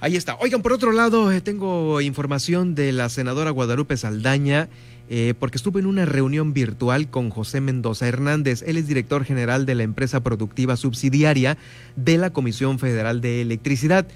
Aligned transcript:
Ahí 0.00 0.16
está. 0.16 0.36
Oigan, 0.36 0.62
por 0.62 0.72
otro 0.72 0.92
lado, 0.92 1.32
eh, 1.32 1.40
tengo 1.40 2.00
información 2.00 2.74
de 2.74 2.92
la 2.92 3.08
senadora 3.08 3.50
Guadalupe 3.50 3.96
Saldaña, 3.96 4.68
eh, 5.08 5.34
porque 5.38 5.56
estuve 5.56 5.80
en 5.80 5.86
una 5.86 6.04
reunión 6.04 6.52
virtual 6.52 7.08
con 7.10 7.30
José 7.30 7.60
Mendoza 7.60 8.08
Hernández. 8.08 8.62
Él 8.66 8.76
es 8.76 8.86
director 8.86 9.24
general 9.24 9.66
de 9.66 9.74
la 9.74 9.82
empresa 9.82 10.22
productiva 10.22 10.76
subsidiaria 10.76 11.56
de 11.96 12.18
la 12.18 12.30
Comisión 12.30 12.78
Federal 12.78 13.20
de 13.20 13.40
Electricidad, 13.40 14.06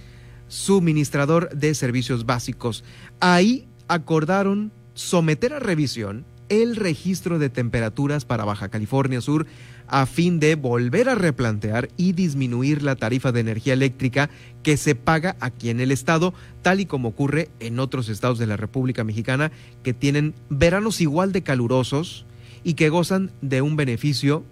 suministrador 0.48 1.50
de 1.50 1.74
servicios 1.74 2.26
básicos. 2.26 2.84
Ahí 3.20 3.68
acordaron 3.86 4.72
someter 4.94 5.52
a 5.52 5.58
revisión 5.58 6.24
el 6.48 6.76
registro 6.76 7.38
de 7.38 7.50
temperaturas 7.50 8.24
para 8.24 8.44
Baja 8.44 8.68
California 8.68 9.20
Sur 9.20 9.46
a 9.88 10.06
fin 10.06 10.38
de 10.38 10.54
volver 10.54 11.08
a 11.08 11.14
replantear 11.14 11.88
y 11.96 12.12
disminuir 12.12 12.82
la 12.82 12.96
tarifa 12.96 13.32
de 13.32 13.40
energía 13.40 13.72
eléctrica 13.72 14.28
que 14.62 14.76
se 14.76 14.94
paga 14.94 15.36
aquí 15.40 15.70
en 15.70 15.80
el 15.80 15.90
estado, 15.90 16.34
tal 16.62 16.80
y 16.80 16.86
como 16.86 17.08
ocurre 17.08 17.48
en 17.58 17.78
otros 17.78 18.08
estados 18.08 18.38
de 18.38 18.46
la 18.46 18.56
República 18.56 19.04
Mexicana 19.04 19.50
que 19.82 19.94
tienen 19.94 20.34
veranos 20.50 21.00
igual 21.00 21.32
de 21.32 21.42
calurosos 21.42 22.26
y 22.64 22.74
que 22.74 22.90
gozan 22.90 23.30
de 23.40 23.62
un 23.62 23.76
beneficio 23.76 24.44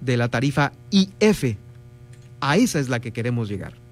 de 0.00 0.16
la 0.16 0.28
tarifa 0.28 0.72
IF. 0.90 1.56
A 2.40 2.56
esa 2.56 2.80
es 2.80 2.88
la 2.88 3.00
que 3.00 3.12
queremos 3.12 3.48
llegar. 3.48 3.85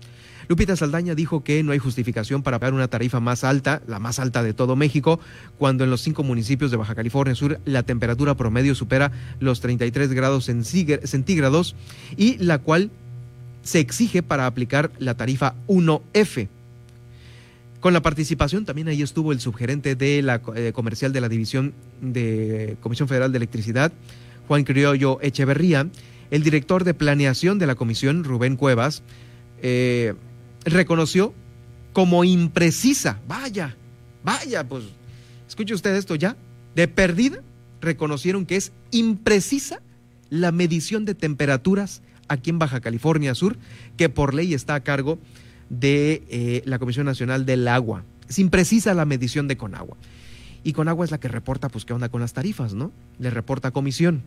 Lupita 0.49 0.77
Saldaña 0.77 1.15
dijo 1.15 1.43
que 1.43 1.63
no 1.63 1.73
hay 1.73 1.79
justificación 1.79 2.43
para 2.43 2.59
pagar 2.59 2.75
una 2.75 2.89
tarifa 2.89 3.21
más 3.21 3.45
alta, 3.45 3.83
la 3.87 3.99
más 3.99 4.19
alta 4.19 4.43
de 4.43 4.55
todo 4.55 4.77
México, 4.77 5.21
cuando 5.59 5.85
en 5.85 5.91
los 5.91 6.01
cinco 6.01 6.23
municipios 6.23 6.71
de 6.71 6.77
Baja 6.77 6.95
California 6.95 7.35
Sur 7.35 7.61
la 7.65 7.83
temperatura 7.83 8.35
promedio 8.35 8.75
supera 8.75 9.13
los 9.41 9.61
33 9.61 10.13
grados 10.13 10.45
centígrados 10.45 11.77
y 12.17 12.37
la 12.39 12.59
cual 12.59 12.91
se 13.63 13.81
exige 13.81 14.23
para 14.23 14.47
aplicar 14.47 14.91
la 14.99 15.15
tarifa 15.15 15.55
1F. 15.69 16.49
Con 17.81 17.93
la 17.93 18.03
participación 18.03 18.65
también 18.65 18.89
ahí 18.89 19.03
estuvo 19.03 19.33
el 19.33 19.41
subgerente 19.41 19.95
de 19.95 20.23
la 20.23 20.41
eh, 20.55 20.73
comercial 20.75 21.13
de 21.13 21.21
la 21.21 21.29
División 21.29 21.75
de 22.01 22.77
Comisión 22.81 23.09
Federal 23.09 23.33
de 23.33 23.37
Electricidad, 23.37 23.93
Juan 24.49 24.65
Criollo 24.65 25.19
Echeverría, 25.21 25.87
el 26.31 26.43
director 26.43 26.85
de 26.85 26.95
planeación 26.95 27.59
de 27.59 27.67
la 27.67 27.75
comisión, 27.75 28.25
Rubén 28.25 28.57
Cuevas, 28.57 29.03
eh, 29.63 30.15
reconoció 30.65 31.35
como 31.93 32.25
imprecisa. 32.25 33.21
Vaya, 33.29 33.77
vaya, 34.23 34.69
pues, 34.69 34.85
escuche 35.49 35.75
usted 35.75 35.95
esto 35.95 36.15
ya. 36.15 36.37
De 36.75 36.89
perdida, 36.89 37.41
reconocieron 37.81 38.47
que 38.47 38.57
es 38.57 38.73
imprecisa 38.91 39.81
la 40.31 40.51
medición 40.53 41.05
de 41.05 41.15
temperaturas 41.15 42.03
aquí 42.29 42.51
en 42.51 42.59
Baja 42.59 42.81
California 42.81 43.35
Sur, 43.35 43.57
que 43.97 44.09
por 44.09 44.35
ley 44.35 44.55
está 44.55 44.75
a 44.75 44.81
cargo 44.81 45.19
de 45.71 46.25
eh, 46.29 46.63
la 46.65 46.79
Comisión 46.79 47.07
Nacional 47.07 47.47
del 47.47 47.69
Agua. 47.69 48.05
Es 48.29 48.39
imprecisa 48.39 48.95
la 48.95 49.05
medición 49.05 49.49
de 49.49 49.57
Conagua. 49.57 49.97
Y 50.65 50.73
Conagua 50.73 51.05
es 51.05 51.11
la 51.11 51.21
que 51.21 51.29
reporta, 51.29 51.69
pues, 51.69 51.85
qué 51.85 51.93
onda 51.93 52.09
con 52.09 52.21
las 52.21 52.33
tarifas, 52.33 52.75
¿no? 52.75 52.91
Le 53.19 53.31
reporta 53.31 53.71
comisión. 53.71 54.23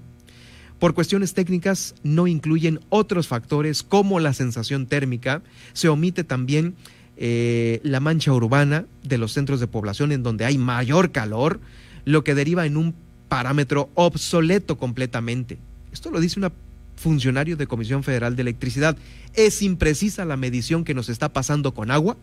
Por 0.80 0.94
cuestiones 0.94 1.34
técnicas 1.34 1.96
no 2.04 2.28
incluyen 2.28 2.80
otros 2.90 3.28
factores 3.28 3.82
como 3.84 4.20
la 4.20 4.34
sensación 4.34 4.86
térmica, 4.86 5.42
se 5.74 5.90
omite 5.90 6.24
también 6.24 6.76
eh, 7.18 7.80
la 7.84 8.00
mancha 8.00 8.32
urbana 8.32 8.86
de 9.04 9.18
los 9.18 9.34
centros 9.34 9.60
de 9.60 9.68
población 9.68 10.12
en 10.12 10.22
donde 10.22 10.46
hay 10.46 10.58
mayor 10.58 11.12
calor, 11.12 11.60
lo 12.06 12.24
que 12.24 12.36
deriva 12.36 12.66
en 12.66 12.78
un 12.78 12.94
parámetro 13.28 13.90
obsoleto 13.96 14.78
completamente. 14.78 15.58
Esto 15.92 16.12
lo 16.12 16.20
dice 16.20 16.40
una 16.40 16.52
funcionario 16.96 17.58
de 17.58 17.68
Comisión 17.68 18.04
Federal 18.04 18.36
de 18.36 18.42
Electricidad. 18.42 18.98
Es 19.34 19.62
imprecisa 19.62 20.26
la 20.26 20.38
medición 20.38 20.84
que 20.84 20.94
nos 20.94 21.10
está 21.10 21.30
pasando 21.30 21.74
con 21.74 21.92
agua 21.92 22.18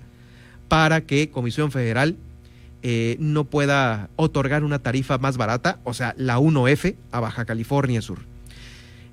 para 0.69 1.03
que 1.03 1.31
Comisión 1.31 1.71
Federal 1.71 2.17
eh, 2.83 3.17
no 3.19 3.45
pueda 3.45 4.11
otorgar 4.17 4.65
una 4.65 4.81
tarifa 4.81 5.19
más 5.19 5.37
barata, 5.37 5.79
o 5.85 5.95
sea, 5.95 6.15
la 6.19 6.39
1F 6.39 6.97
a 7.13 7.21
Baja 7.21 7.45
California 7.45 8.03
Sur. 8.03 8.34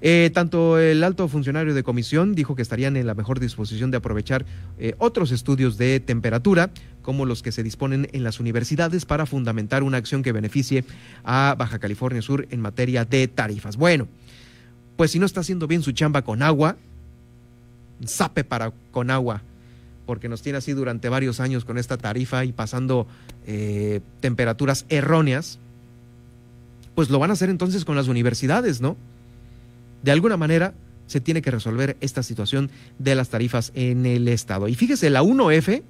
Eh, 0.03 0.31
tanto 0.33 0.79
el 0.79 1.03
alto 1.03 1.27
funcionario 1.27 1.75
de 1.75 1.83
comisión 1.83 2.33
dijo 2.33 2.55
que 2.55 2.63
estarían 2.63 2.97
en 2.97 3.05
la 3.05 3.13
mejor 3.13 3.39
disposición 3.39 3.91
de 3.91 3.97
aprovechar 3.97 4.45
eh, 4.79 4.95
otros 4.97 5.31
estudios 5.31 5.77
de 5.77 5.99
temperatura, 5.99 6.71
como 7.03 7.25
los 7.25 7.43
que 7.43 7.51
se 7.51 7.61
disponen 7.61 8.07
en 8.11 8.23
las 8.23 8.39
universidades, 8.39 9.05
para 9.05 9.27
fundamentar 9.27 9.83
una 9.83 9.97
acción 9.97 10.23
que 10.23 10.31
beneficie 10.31 10.83
a 11.23 11.55
Baja 11.57 11.77
California 11.77 12.21
Sur 12.21 12.47
en 12.49 12.61
materia 12.61 13.05
de 13.05 13.27
tarifas. 13.27 13.77
Bueno, 13.77 14.07
pues 14.97 15.11
si 15.11 15.19
no 15.19 15.25
está 15.25 15.41
haciendo 15.41 15.67
bien 15.67 15.83
su 15.83 15.91
chamba 15.91 16.23
con 16.23 16.41
agua, 16.41 16.77
sape 18.05 18.43
para 18.43 18.73
con 18.91 19.11
agua, 19.11 19.43
porque 20.07 20.29
nos 20.29 20.41
tiene 20.41 20.57
así 20.57 20.73
durante 20.73 21.09
varios 21.09 21.39
años 21.39 21.63
con 21.63 21.77
esta 21.77 21.97
tarifa 21.97 22.43
y 22.43 22.51
pasando 22.51 23.05
eh, 23.45 24.01
temperaturas 24.19 24.85
erróneas, 24.89 25.59
pues 26.95 27.09
lo 27.09 27.19
van 27.19 27.29
a 27.29 27.33
hacer 27.33 27.49
entonces 27.49 27.85
con 27.85 27.95
las 27.95 28.07
universidades, 28.07 28.81
¿no? 28.81 28.97
De 30.03 30.11
alguna 30.11 30.37
manera 30.37 30.73
se 31.07 31.19
tiene 31.19 31.41
que 31.41 31.51
resolver 31.51 31.97
esta 31.99 32.23
situación 32.23 32.71
de 32.97 33.15
las 33.15 33.29
tarifas 33.29 33.71
en 33.75 34.05
el 34.05 34.27
estado. 34.27 34.67
Y 34.67 34.75
fíjese, 34.75 35.09
la 35.09 35.23
1F 35.23 35.83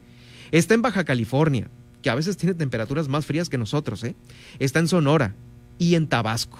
está 0.51 0.73
en 0.73 0.81
Baja 0.81 1.03
California, 1.03 1.67
que 2.01 2.09
a 2.09 2.15
veces 2.15 2.37
tiene 2.37 2.55
temperaturas 2.55 3.07
más 3.07 3.25
frías 3.25 3.47
que 3.49 3.57
nosotros, 3.57 4.03
¿eh? 4.03 4.15
está 4.59 4.79
en 4.79 4.87
Sonora 4.87 5.35
y 5.77 5.95
en 5.95 6.07
Tabasco. 6.07 6.59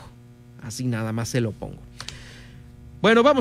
Así 0.61 0.85
nada 0.85 1.11
más 1.11 1.29
se 1.29 1.41
lo 1.41 1.51
pongo. 1.51 1.79
Bueno, 3.01 3.23
vamos. 3.23 3.39